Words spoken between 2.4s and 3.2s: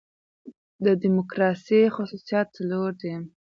څلور دي.